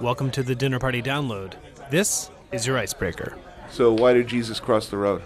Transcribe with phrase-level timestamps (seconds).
[0.00, 1.54] Welcome to the Dinner Party Download.
[1.90, 3.36] This is your icebreaker.
[3.68, 5.22] So why did Jesus cross the road?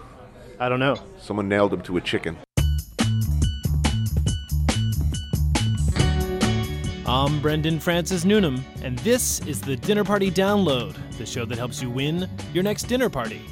[0.58, 0.96] I don't know.
[1.20, 2.38] Someone nailed him to a chicken.
[7.04, 11.82] I'm Brendan Francis Newnham, and this is the Dinner Party Download, the show that helps
[11.82, 13.42] you win your next dinner party.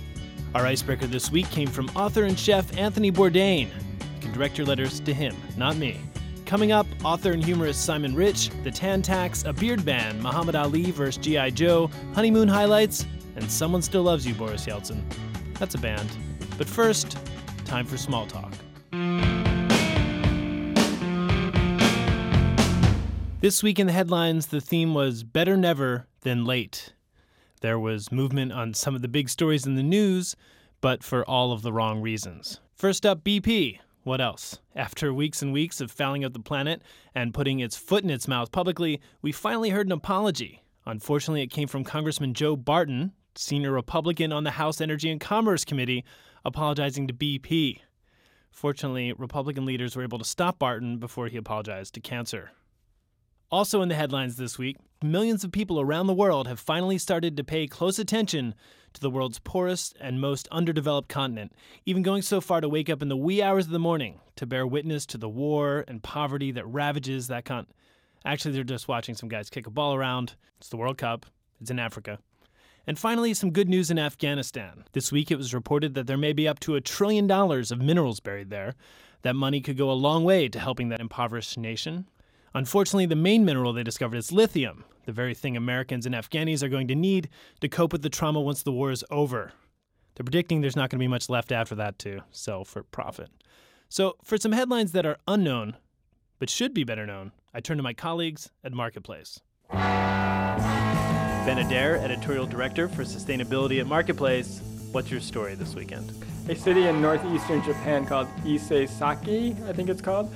[0.55, 3.69] Our icebreaker this week came from author and chef Anthony Bourdain.
[3.69, 6.01] You can direct your letters to him, not me.
[6.51, 10.91] Coming up, author and humorist Simon Rich, the Tan Tax, a beard ban, Muhammad Ali
[10.91, 11.17] vs.
[11.19, 11.51] G.I.
[11.51, 15.01] Joe, honeymoon highlights, and Someone Still Loves You, Boris Yeltsin.
[15.61, 16.11] That's a band.
[16.59, 17.17] But first,
[17.67, 18.53] time for small talk.
[23.41, 26.95] This week in the headlines, the theme was Better Never Than Late.
[27.61, 30.35] There was movement on some of the big stories in the news,
[30.81, 32.59] but for all of the wrong reasons.
[32.75, 33.79] First up, BP.
[34.03, 34.61] What else?
[34.75, 36.81] After weeks and weeks of fouling up the planet
[37.15, 40.63] and putting its foot in its mouth publicly, we finally heard an apology.
[40.87, 45.67] Unfortunately, it came from Congressman Joe Barton, senior Republican on the House Energy and Commerce
[45.67, 46.05] Committee,
[46.47, 47.81] apologizing to BP.
[48.51, 52.53] Fortunately, Republican leaders were able to stop Barton before he apologized to cancer.
[53.53, 57.37] Also in the headlines this week, millions of people around the world have finally started
[57.37, 58.55] to pay close attention
[58.93, 61.53] to the world's poorest and most underdeveloped continent,
[61.85, 64.47] even going so far to wake up in the wee hours of the morning to
[64.47, 67.75] bear witness to the war and poverty that ravages that continent.
[68.25, 70.37] Actually, they're just watching some guys kick a ball around.
[70.59, 71.27] It's the World Cup,
[71.61, 72.21] it's in Africa.
[72.87, 74.85] And finally, some good news in Afghanistan.
[74.93, 77.81] This week it was reported that there may be up to a trillion dollars of
[77.81, 78.75] minerals buried there.
[79.23, 82.07] That money could go a long way to helping that impoverished nation.
[82.55, 86.69] Unfortunately, the main mineral they discovered is lithium, the very thing Americans and Afghanis are
[86.69, 87.29] going to need
[87.61, 89.53] to cope with the trauma once the war is over.
[90.15, 93.31] They're predicting there's not going to be much left after that to sell for profit.
[93.89, 95.77] So, for some headlines that are unknown,
[96.41, 99.41] but should be better known, I turn to my colleagues at Marketplace.
[99.71, 104.61] Ben Adair, editorial director for sustainability at Marketplace.
[104.91, 106.13] What's your story this weekend?
[106.49, 110.35] A city in northeastern Japan called Ise-Saki, I think it's called,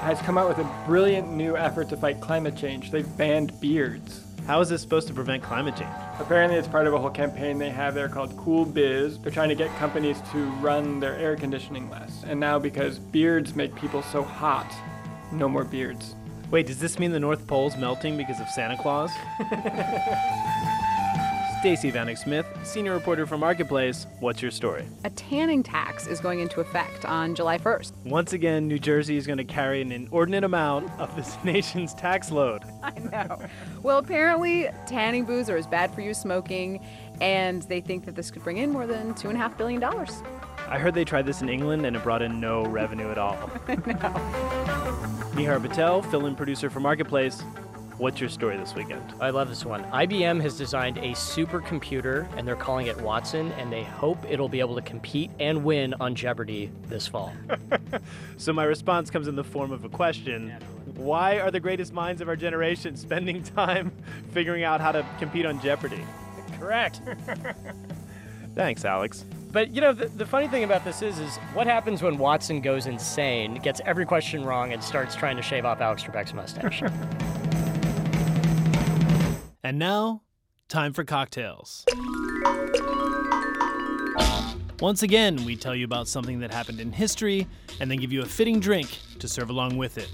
[0.00, 2.90] has come out with a brilliant new effort to fight climate change.
[2.90, 4.24] They've banned beards.
[4.46, 5.90] How is this supposed to prevent climate change?
[6.18, 9.18] Apparently, it's part of a whole campaign they have there called Cool Biz.
[9.18, 12.24] They're trying to get companies to run their air conditioning less.
[12.24, 14.72] And now, because beards make people so hot,
[15.30, 16.16] no more beards.
[16.50, 19.10] Wait, does this mean the North Pole's melting because of Santa Claus?
[21.60, 24.06] Stacey Vanek Smith, senior reporter for Marketplace.
[24.20, 24.86] What's your story?
[25.04, 27.92] A tanning tax is going into effect on July 1st.
[28.06, 32.30] Once again, New Jersey is going to carry an inordinate amount of this nation's tax
[32.30, 32.62] load.
[32.82, 33.42] I know.
[33.82, 36.82] well, apparently, tanning booths are as bad for you as smoking,
[37.20, 39.84] and they think that this could bring in more than $2.5 billion.
[39.84, 43.36] I heard they tried this in England and it brought in no revenue at all.
[43.68, 43.74] no.
[45.34, 47.42] Nihar Patel, fill in producer for Marketplace.
[48.00, 49.12] What's your story this weekend?
[49.20, 49.84] I love this one.
[49.84, 54.60] IBM has designed a supercomputer and they're calling it Watson, and they hope it'll be
[54.60, 57.30] able to compete and win on Jeopardy this fall.
[58.38, 60.48] so, my response comes in the form of a question
[60.96, 63.92] Why are the greatest minds of our generation spending time
[64.32, 66.02] figuring out how to compete on Jeopardy?
[66.58, 67.02] Correct.
[68.54, 69.26] Thanks, Alex.
[69.52, 72.62] But you know, the, the funny thing about this is, is what happens when Watson
[72.62, 76.82] goes insane, gets every question wrong, and starts trying to shave off Alex Trebek's mustache.
[79.62, 80.22] And now,
[80.68, 81.84] time for cocktails.
[84.80, 87.46] Once again, we tell you about something that happened in history
[87.78, 90.08] and then give you a fitting drink to serve along with it.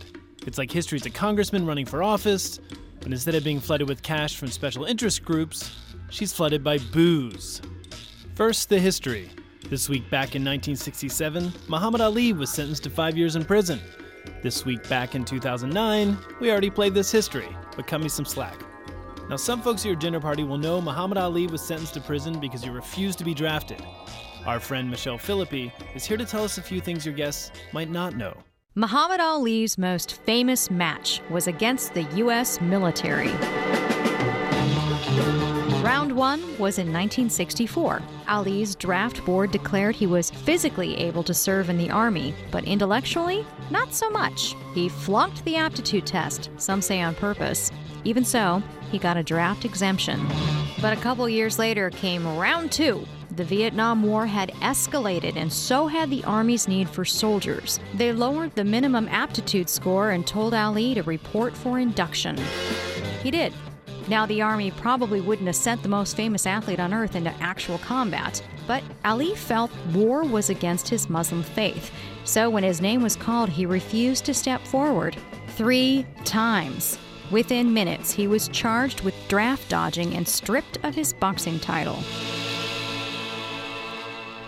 [0.44, 2.58] It's like history's a congressman running for office,
[2.98, 5.70] but instead of being flooded with cash from special interest groups,
[6.10, 7.62] she's flooded by booze.
[8.34, 9.30] First, the history.
[9.70, 13.80] This week back in 1967, Muhammad Ali was sentenced to five years in prison.
[14.42, 18.65] This week back in 2009, we already played this history, but cut me some slack.
[19.28, 22.38] Now, some folks at your dinner party will know Muhammad Ali was sentenced to prison
[22.38, 23.84] because he refused to be drafted.
[24.46, 27.90] Our friend Michelle Philippi is here to tell us a few things your guests might
[27.90, 28.36] not know.
[28.76, 32.60] Muhammad Ali's most famous match was against the U.S.
[32.60, 33.32] military.
[35.82, 38.02] Round one was in 1964.
[38.28, 43.44] Ali's draft board declared he was physically able to serve in the Army, but intellectually,
[43.70, 44.54] not so much.
[44.74, 47.72] He flunked the aptitude test, some say on purpose.
[48.04, 50.24] Even so, he got a draft exemption.
[50.80, 53.06] But a couple years later came round two.
[53.36, 57.80] The Vietnam War had escalated, and so had the Army's need for soldiers.
[57.94, 62.38] They lowered the minimum aptitude score and told Ali to report for induction.
[63.22, 63.52] He did.
[64.08, 67.78] Now, the Army probably wouldn't have sent the most famous athlete on earth into actual
[67.78, 71.90] combat, but Ali felt war was against his Muslim faith.
[72.24, 75.16] So when his name was called, he refused to step forward.
[75.48, 76.98] Three times.
[77.30, 81.98] Within minutes, he was charged with draft dodging and stripped of his boxing title.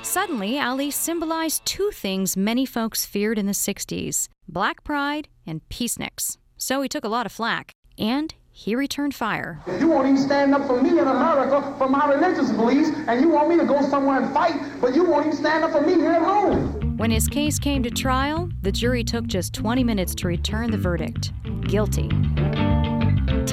[0.02, 6.38] Suddenly, Ali symbolized two things many folks feared in the 60s black pride and peaceniks.
[6.56, 7.72] So he took a lot of flack.
[7.98, 9.60] And he returned fire.
[9.80, 13.28] You won't even stand up for me in America for my religious beliefs, and you
[13.28, 15.94] want me to go somewhere and fight, but you won't even stand up for me
[15.94, 16.96] here at home.
[16.96, 20.78] When his case came to trial, the jury took just 20 minutes to return the
[20.78, 21.32] verdict
[21.68, 22.08] guilty.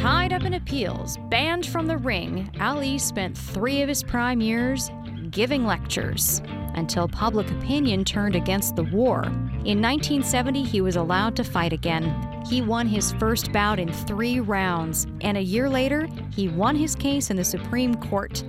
[0.05, 4.91] Tied up in appeals, banned from the ring, Ali spent three of his prime years
[5.31, 6.43] giving lectures
[6.75, 9.23] until public opinion turned against the war.
[9.65, 12.03] In 1970, he was allowed to fight again.
[12.47, 16.93] He won his first bout in three rounds, and a year later, he won his
[16.93, 18.43] case in the Supreme Court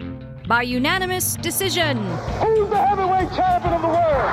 [0.47, 1.97] by unanimous decision.
[1.97, 4.27] Who's the heavyweight champion of the world?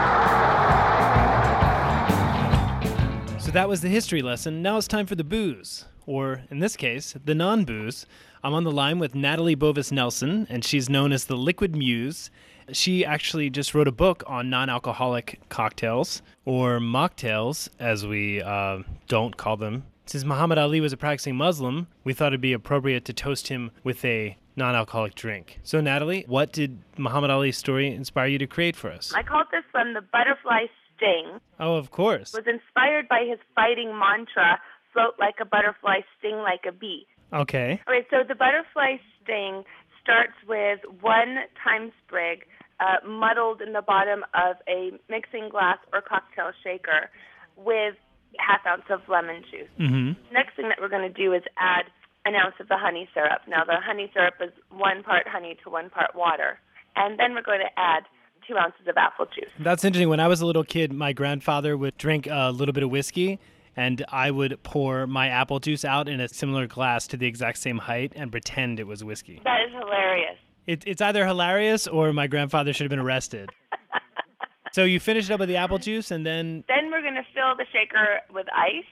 [3.42, 4.62] So that was the history lesson.
[4.62, 8.06] Now it's time for the booze, or in this case, the non booze.
[8.44, 12.30] I'm on the line with Natalie Bovis Nelson, and she's known as the Liquid Muse.
[12.72, 18.80] She actually just wrote a book on non alcoholic cocktails, or mocktails, as we uh,
[19.08, 19.84] don't call them.
[20.06, 23.72] Since Muhammad Ali was a practicing Muslim, we thought it'd be appropriate to toast him
[23.84, 25.60] with a non alcoholic drink.
[25.64, 29.14] So, Natalie, what did Muhammad Ali's story inspire you to create for us?
[29.16, 30.66] I called this one the butterfly
[30.96, 31.40] sting.
[31.60, 32.34] Oh, of course.
[32.34, 34.60] It was inspired by his fighting mantra,
[34.94, 37.06] float like a butterfly, sting like a bee.
[37.34, 37.82] Okay.
[37.88, 39.64] All right, so the butterfly sting
[40.02, 42.46] starts with one thyme sprig
[42.80, 47.10] uh, muddled in the bottom of a mixing glass or cocktail shaker
[47.58, 47.96] with
[48.40, 49.70] half ounce of lemon juice.
[49.80, 50.34] Mm-hmm.
[50.34, 51.86] Next thing that we're going to do is add
[52.26, 53.42] an ounce of the honey syrup.
[53.48, 56.60] Now the honey syrup is one part honey to one part water,
[56.96, 58.04] and then we're going to add
[58.48, 59.50] two ounces of apple juice.
[59.60, 60.10] That's interesting.
[60.10, 63.40] When I was a little kid, my grandfather would drink a little bit of whiskey,
[63.76, 67.58] and I would pour my apple juice out in a similar glass to the exact
[67.58, 69.42] same height and pretend it was whiskey.
[69.44, 70.38] That is hilarious.
[70.68, 73.50] It, it's either hilarious or my grandfather should have been arrested.
[74.72, 77.26] so you finish it up with the apple juice, and then Then we're going to
[77.34, 78.86] fill the shaker with ice,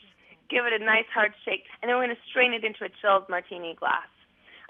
[0.49, 2.89] give it a nice hard shake, and then we're going to strain it into a
[3.01, 4.07] chilled martini glass.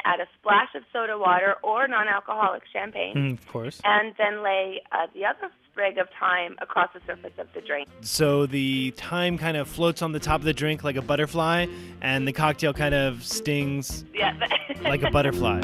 [0.04, 3.80] Add a splash of soda water or non-alcoholic champagne, Mm, of course.
[3.84, 7.88] and then lay uh, the other sprig of thyme across the surface of the drink.
[8.02, 11.68] So the thyme kind of floats on the top of the drink like a butterfly,
[12.02, 14.34] and the cocktail kind of stings Yeah.
[14.84, 15.62] like a butterfly.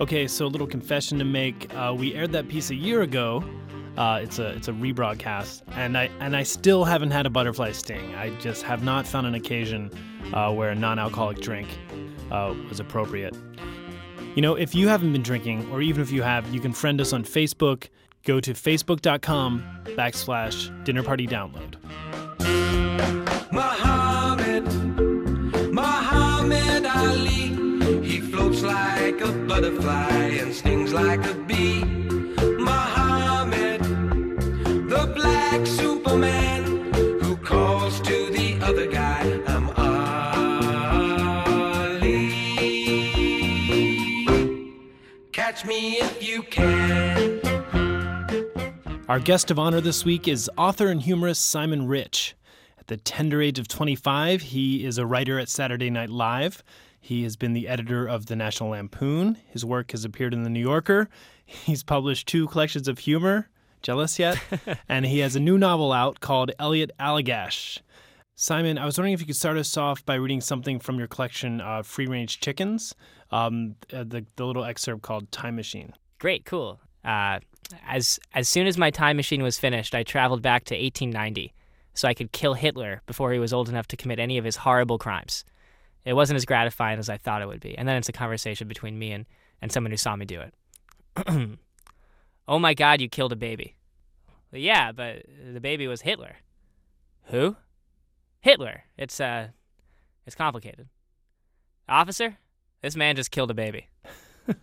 [0.00, 1.72] Okay, so a little confession to make.
[1.74, 3.44] Uh, we aired that piece a year ago.
[3.98, 7.72] Uh, it's a it's a rebroadcast, and I and I still haven't had a butterfly
[7.72, 8.14] sting.
[8.14, 9.90] I just have not found an occasion
[10.32, 11.68] uh, where a non-alcoholic drink
[12.30, 13.36] uh, was appropriate.
[14.36, 17.00] You know, if you haven't been drinking, or even if you have, you can friend
[17.00, 17.88] us on Facebook.
[18.24, 19.64] Go to facebook.com
[19.96, 21.76] backslash dinner party download.
[23.50, 24.64] Muhammad,
[25.72, 28.04] Muhammad Ali.
[28.06, 31.82] He floats like a butterfly and stings like a bee.
[31.84, 33.82] Muhammad,
[34.88, 36.59] the black Superman
[45.50, 47.40] Catch me if you can.
[49.08, 52.36] Our guest of honor this week is author and humorist Simon Rich.
[52.78, 56.62] At the tender age of 25, he is a writer at Saturday Night Live.
[57.00, 59.38] He has been the editor of the National Lampoon.
[59.48, 61.08] His work has appeared in the New Yorker.
[61.44, 63.48] He's published two collections of humor,
[63.82, 64.40] Jealous Yet?
[64.88, 67.80] and he has a new novel out called Elliot Allagash.
[68.36, 71.08] Simon, I was wondering if you could start us off by reading something from your
[71.08, 72.94] collection, uh, Free Range Chickens,
[73.30, 75.92] um, uh, the, the little excerpt called Time Machine.
[76.18, 76.80] Great, cool.
[77.04, 77.40] Uh,
[77.86, 81.54] as as soon as my time machine was finished, I traveled back to 1890
[81.94, 84.56] so I could kill Hitler before he was old enough to commit any of his
[84.56, 85.44] horrible crimes.
[86.04, 87.76] It wasn't as gratifying as I thought it would be.
[87.76, 89.26] And then it's a conversation between me and,
[89.60, 90.54] and someone who saw me do it.
[92.48, 93.76] oh my God, you killed a baby.
[94.52, 96.36] Yeah, but the baby was Hitler.
[97.24, 97.56] Who?
[98.40, 98.84] Hitler.
[98.96, 99.48] It's uh,
[100.26, 100.88] it's complicated.
[101.88, 102.38] Officer,
[102.82, 103.88] this man just killed a baby.
[104.48, 104.54] I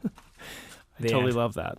[1.00, 1.36] The totally end.
[1.36, 1.78] love that.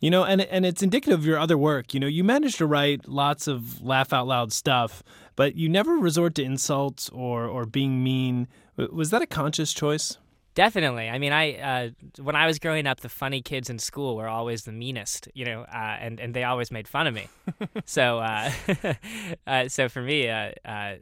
[0.00, 1.92] You know, and and it's indicative of your other work.
[1.92, 5.02] You know, you managed to write lots of laugh out loud stuff,
[5.34, 8.46] but you never resort to insults or or being mean.
[8.76, 10.18] Was that a conscious choice?
[10.54, 11.08] Definitely.
[11.08, 11.90] I mean, I uh,
[12.22, 15.44] when I was growing up, the funny kids in school were always the meanest, you
[15.44, 17.28] know, uh, and and they always made fun of me.
[17.84, 18.50] so, uh,
[19.48, 20.94] uh, so for me, uh, uh,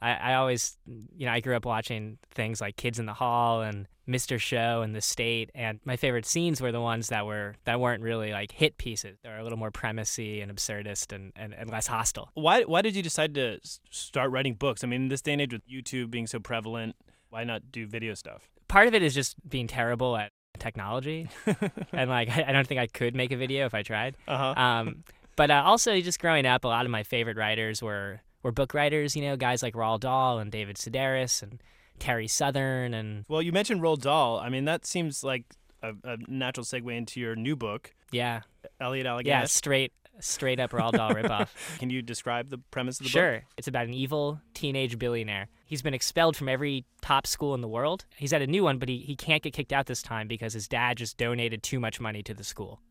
[0.00, 0.76] I, I always,
[1.16, 4.40] you know, I grew up watching things like Kids in the Hall and Mr.
[4.40, 8.02] Show and The State, and my favorite scenes were the ones that were that weren't
[8.02, 9.18] really like hit pieces.
[9.22, 12.30] They were a little more premisey and absurdist and, and, and less hostile.
[12.34, 13.58] Why why did you decide to
[13.90, 14.82] start writing books?
[14.82, 16.96] I mean, in this day and age with YouTube being so prevalent,
[17.28, 18.48] why not do video stuff?
[18.66, 21.28] Part of it is just being terrible at technology,
[21.92, 24.16] and like I, I don't think I could make a video if I tried.
[24.26, 24.54] Uh-huh.
[24.60, 25.04] Um,
[25.36, 28.72] but uh, also just growing up, a lot of my favorite writers were were book
[28.74, 29.14] writers.
[29.14, 31.62] You know, guys like Roald Dahl and David Sedaris and
[31.98, 34.38] Terry Southern and Well, you mentioned Roald Dahl.
[34.38, 35.44] I mean, that seems like
[35.82, 38.40] a, a natural segue into your new book, yeah,
[38.80, 39.26] Elliot Allagash.
[39.26, 41.48] yeah, straight straight up Roald Dahl ripoff.
[41.78, 43.34] Can you describe the premise of the Sure.
[43.36, 43.42] book?
[43.56, 45.46] It's about an evil teenage billionaire.
[45.64, 48.04] He's been expelled from every top school in the world.
[48.16, 50.54] He's at a new one, but he, he can't get kicked out this time because
[50.54, 52.80] his dad just donated too much money to the school.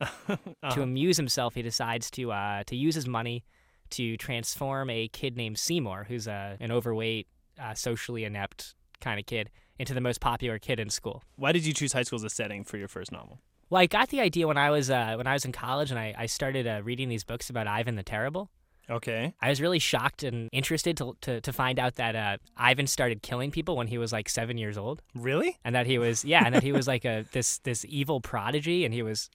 [0.72, 3.44] To amuse himself, he decides to uh, to use his money
[3.92, 7.28] to transform a kid named Seymour, who's a, an overweight,
[7.62, 11.24] uh, socially inept kind of kid, into the most popular kid in school.
[11.36, 13.40] Why did you choose high school as a setting for your first novel?
[13.70, 16.00] Well, I got the idea when I was uh, when I was in college, and
[16.00, 18.50] I, I started uh, reading these books about Ivan the Terrible.
[18.90, 19.34] Okay.
[19.42, 23.22] I was really shocked and interested to to, to find out that uh, Ivan started
[23.22, 25.58] killing people when he was like seven years old, Really?
[25.66, 28.86] and that he was yeah, and that he was like a this this evil prodigy,
[28.86, 29.30] and he was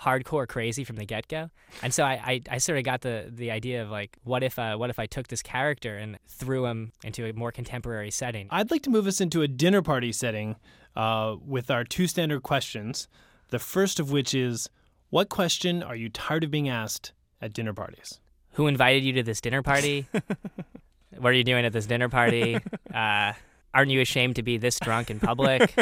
[0.00, 1.50] hardcore crazy from the get go.
[1.82, 4.58] And so I, I, I sort of got the the idea of like, what if
[4.58, 8.48] uh, what if I took this character and threw him into a more contemporary setting?
[8.50, 10.56] I'd like to move us into a dinner party setting
[10.96, 13.08] uh, with our two standard questions.
[13.48, 14.68] The first of which is,
[15.10, 18.20] what question are you tired of being asked at dinner parties?
[18.52, 20.06] Who invited you to this dinner party?
[21.18, 22.58] what are you doing at this dinner party?
[22.92, 23.32] Uh,
[23.74, 25.74] aren't you ashamed to be this drunk in public?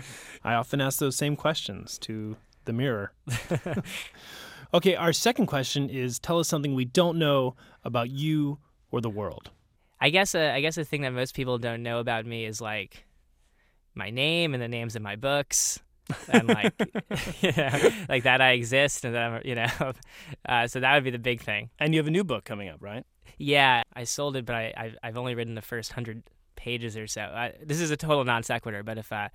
[0.44, 2.36] I often ask those same questions to
[2.68, 3.12] the mirror.
[4.74, 8.58] okay, our second question is tell us something we don't know about you
[8.92, 9.50] or the world.
[10.00, 12.60] I guess uh, I guess the thing that most people don't know about me is
[12.60, 13.04] like
[13.94, 15.80] my name and the names of my books.
[16.28, 16.72] and like,
[17.40, 19.92] you know, like that I exist, and that I'm, you know,
[20.48, 21.70] uh, so that would be the big thing.
[21.78, 23.04] And you have a new book coming up, right?
[23.38, 26.22] Yeah, I sold it, but I, I've, I've only written the first hundred
[26.56, 27.22] pages or so.
[27.22, 29.28] Uh, this is a total non sequitur, but if uh,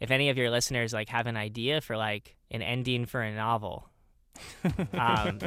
[0.00, 3.32] if any of your listeners like have an idea for like an ending for a
[3.34, 3.88] novel,
[4.94, 5.38] um,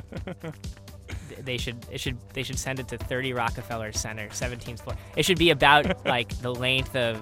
[1.43, 4.95] they should it should they should send it to 30 Rockefeller Center, 17th floor.
[5.15, 7.21] It should be about like the length of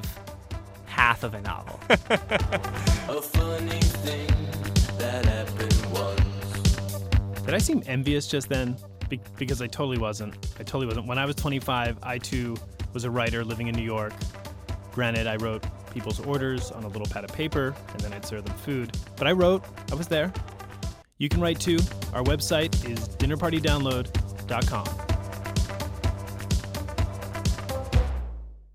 [0.85, 1.79] half of a novel.
[1.89, 4.27] A funny thing
[4.97, 7.41] that happened once.
[7.45, 8.77] Did I seem envious just then?
[9.09, 10.35] Be- because I totally wasn't.
[10.59, 11.07] I totally wasn't.
[11.07, 12.55] When I was 25, I too
[12.93, 14.13] was a writer living in New York.
[14.91, 18.45] Granted, I wrote people's orders on a little pad of paper and then I'd serve
[18.45, 18.97] them food.
[19.15, 20.31] But I wrote, I was there.
[21.17, 21.79] You can write too.
[22.13, 24.85] Our website is dinnerpartydownload.com.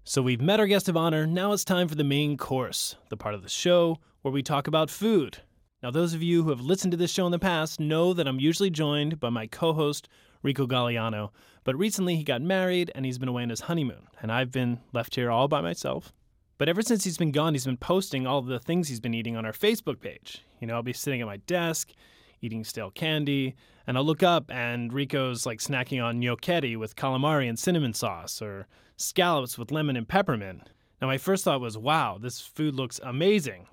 [0.05, 1.27] So we've met our guest of honor.
[1.27, 4.67] Now it's time for the main course, the part of the show where we talk
[4.67, 5.39] about food.
[5.83, 8.27] Now, those of you who have listened to this show in the past know that
[8.27, 10.09] I'm usually joined by my co host,
[10.43, 11.31] Rico Galliano,
[11.65, 14.81] but recently he got married and he's been away on his honeymoon, and I've been
[14.93, 16.13] left here all by myself.
[16.59, 19.37] But ever since he's been gone, he's been posting all the things he's been eating
[19.37, 20.43] on our Facebook page.
[20.61, 21.93] You know, I'll be sitting at my desk,
[22.41, 23.55] eating stale candy,
[23.87, 28.41] and I'll look up and Rico's like snacking on gnocchetti with calamari and cinnamon sauce,
[28.41, 30.71] or scallops with lemon and peppermint.
[31.01, 33.69] Now, my first thought was, wow, this food looks amazing.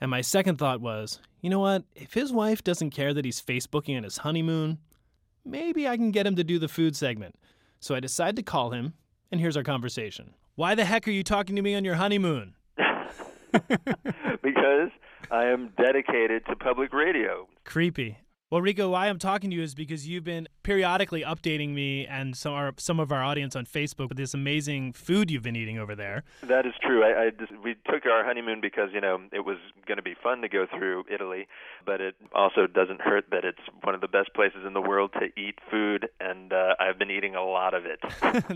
[0.00, 1.84] And my second thought was, you know what?
[1.94, 4.78] If his wife doesn't care that he's Facebooking on his honeymoon,
[5.44, 7.36] maybe I can get him to do the food segment.
[7.78, 8.94] So I decided to call him,
[9.30, 10.34] and here's our conversation.
[10.58, 12.54] Why the heck are you talking to me on your honeymoon?
[14.42, 14.90] because
[15.30, 17.46] I am dedicated to public radio.
[17.64, 18.18] Creepy.
[18.50, 22.34] Well, Rico, why I'm talking to you is because you've been periodically updating me and
[22.34, 25.78] some our, some of our audience on Facebook with this amazing food you've been eating
[25.78, 26.24] over there.
[26.42, 27.04] That is true.
[27.04, 30.14] I, I just, we took our honeymoon because you know it was going to be
[30.22, 31.46] fun to go through Italy,
[31.84, 35.10] but it also doesn't hurt that it's one of the best places in the world
[35.20, 38.00] to eat food, and uh, I've been eating a lot of it.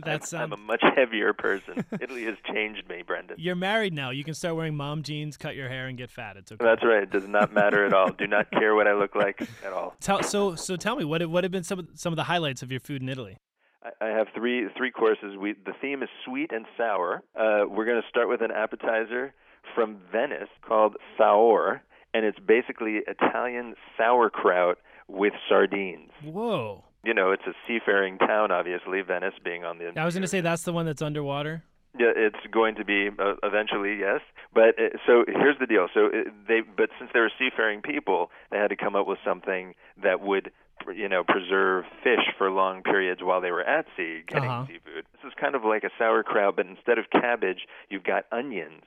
[0.02, 1.84] That's I'm um, a much heavier person.
[2.00, 3.36] Italy has changed me, Brendan.
[3.38, 4.08] you're married now.
[4.08, 6.38] You can start wearing mom jeans, cut your hair, and get fat.
[6.38, 6.64] It's okay.
[6.64, 7.02] That's right.
[7.02, 8.10] It does not matter at all.
[8.10, 9.81] Do not care what I look like at all.
[10.00, 12.24] Tell, so so tell me what have, what have been some of, some of the
[12.24, 13.36] highlights of your food in Italy?
[13.82, 15.36] I I have three three courses.
[15.36, 17.22] We the theme is sweet and sour.
[17.34, 19.34] Uh, we're going to start with an appetizer
[19.74, 21.82] from Venice called Saor,
[22.14, 26.10] and it's basically Italian sauerkraut with sardines.
[26.22, 26.84] Whoa!
[27.04, 29.02] You know, it's a seafaring town, obviously.
[29.02, 31.64] Venice being on the I was going to say that's the one that's underwater.
[31.98, 34.20] Yeah, it's going to be uh, eventually, yes.
[34.54, 35.88] But uh, so here's the deal.
[35.94, 39.18] So uh, they, but since they were seafaring people, they had to come up with
[39.24, 40.50] something that would
[40.96, 44.66] you know, preserve fish for long periods while they were at sea getting Uh-huh.
[44.66, 45.04] seafood.
[45.12, 48.82] This is kind of like a sauerkraut, but instead of cabbage, you've got onions.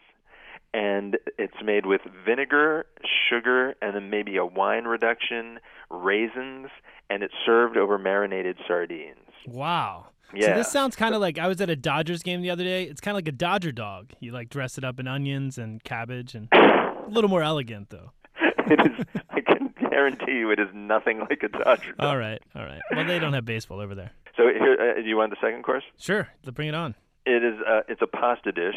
[0.73, 2.85] And it's made with vinegar,
[3.29, 5.59] sugar, and then maybe a wine reduction,
[5.89, 6.67] raisins,
[7.09, 9.15] and it's served over marinated sardines.
[9.47, 10.07] Wow.
[10.41, 12.83] So this sounds kind of like I was at a Dodgers game the other day.
[12.83, 14.11] It's kind of like a Dodger dog.
[14.19, 18.11] You like dress it up in onions and cabbage and a little more elegant though.
[18.41, 19.05] it is.
[19.29, 21.93] I can guarantee you, it is nothing like a Dodger.
[21.93, 22.07] dog.
[22.07, 22.81] All right, all right.
[22.91, 24.11] Well, they don't have baseball over there.
[24.37, 25.83] So here, uh, do you want the second course?
[25.97, 26.95] Sure, let's bring it on.
[27.25, 27.55] It is.
[27.65, 28.75] Uh, it's a pasta dish.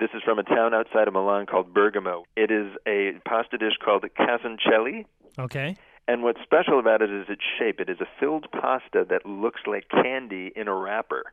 [0.00, 2.24] This is from a town outside of Milan called Bergamo.
[2.36, 5.04] It is a pasta dish called casoncelli.
[5.38, 5.76] Okay.
[6.08, 7.80] And what's special about it is its shape.
[7.80, 11.32] It is a filled pasta that looks like candy in a wrapper.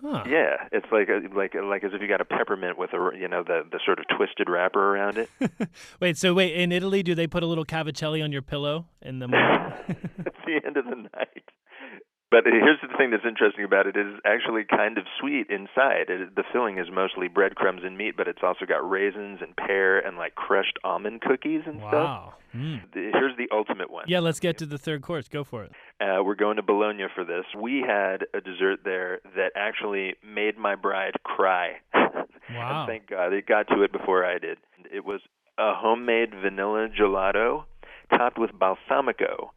[0.00, 0.22] Huh.
[0.28, 3.26] Yeah, it's like a, like like as if you got a peppermint with a you
[3.26, 5.28] know the the sort of twisted wrapper around it.
[6.00, 9.18] Wait, so wait, in Italy, do they put a little cavacelli on your pillow in
[9.18, 9.72] the morning?
[10.18, 11.44] It's the end of the night.
[12.30, 16.08] But here's the thing that's interesting about it: it is actually kind of sweet inside.
[16.08, 19.98] It, the filling is mostly breadcrumbs and meat, but it's also got raisins and pear
[19.98, 22.34] and like crushed almond cookies and wow.
[22.54, 22.80] Mm.
[22.80, 22.90] stuff.
[22.92, 24.04] The- Here's the ultimate one.
[24.08, 25.28] Yeah, let's get to the third course.
[25.28, 25.72] Go for it.
[26.00, 27.44] Uh, we're going to Bologna for this.
[27.56, 31.76] We had a dessert there that actually made my bride cry.
[32.50, 32.86] Wow.
[32.88, 34.56] thank God it got to it before I did.
[34.90, 35.20] It was
[35.58, 37.64] a homemade vanilla gelato
[38.10, 39.50] topped with balsamico,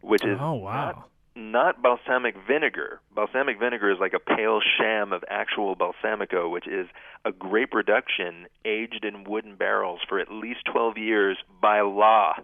[0.00, 1.06] which is Oh, wow.
[1.36, 3.00] Not, balsamic vinegar.
[3.14, 6.86] Balsamic vinegar is like a pale sham of actual balsamico, which is
[7.24, 12.34] a grape reduction aged in wooden barrels for at least 12 years by law.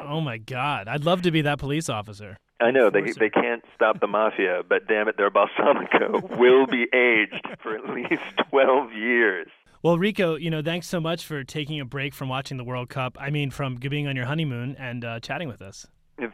[0.00, 2.38] Oh my God, I'd love to be that police officer.
[2.58, 6.86] I know they they can't stop the mafia, but damn it, their balsamico will be
[6.94, 9.48] aged for at least twelve years.
[9.82, 12.88] Well, Rico, you know, thanks so much for taking a break from watching the World
[12.88, 13.18] Cup.
[13.20, 15.86] I mean, from being on your honeymoon and uh, chatting with us.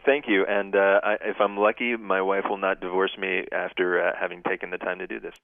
[0.04, 4.00] Thank you, and uh, I, if I'm lucky, my wife will not divorce me after
[4.00, 5.34] uh, having taken the time to do this.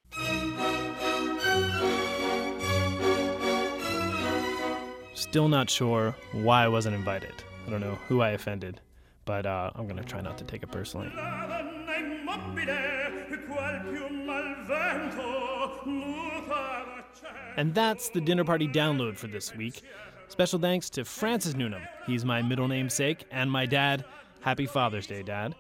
[5.15, 7.33] Still not sure why I wasn't invited.
[7.67, 8.81] I don't know who I offended,
[9.25, 11.11] but uh, I'm gonna try not to take it personally.
[17.57, 19.83] And that's the dinner party download for this week.
[20.29, 21.83] Special thanks to Francis Newnham.
[22.07, 24.05] He's my middle namesake and my dad.
[24.41, 25.55] Happy Father's Day, Dad.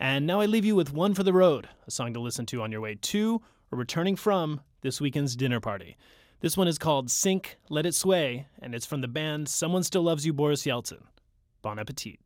[0.00, 2.62] And now I leave you with One for the Road, a song to listen to
[2.62, 5.96] on your way to or returning from this weekend's dinner party.
[6.40, 10.02] This one is called Sink, Let It Sway, and it's from the band Someone Still
[10.02, 11.02] Loves You, Boris Yeltsin.
[11.62, 12.20] Bon appetit.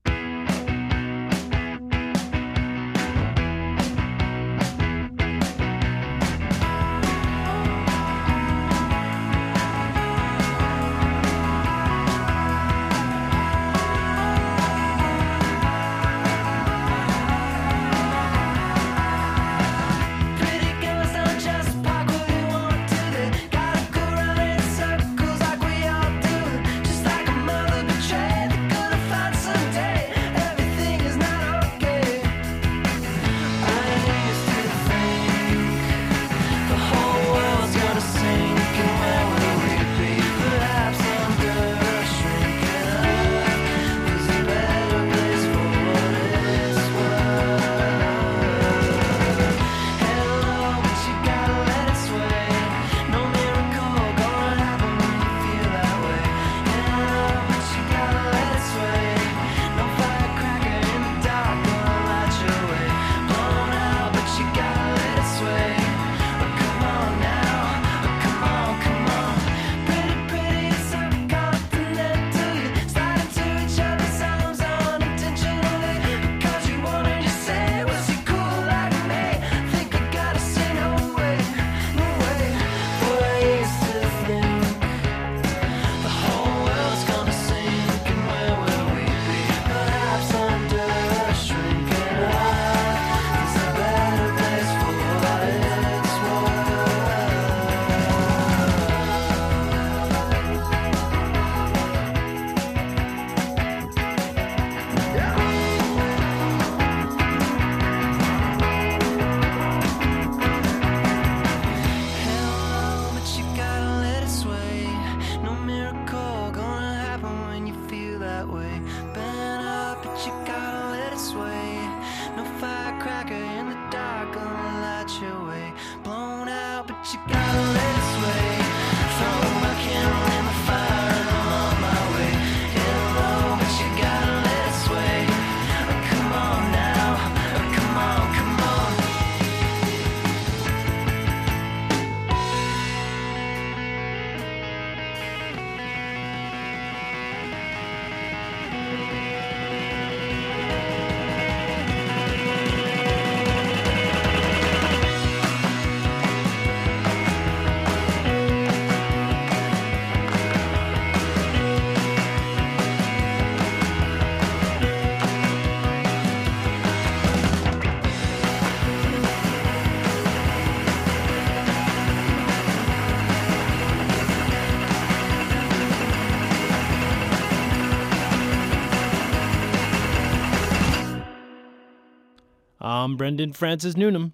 [183.03, 184.33] I'm Brendan Francis Newnham.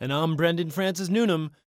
[0.00, 1.50] And I'm Brendan Francis Newnham.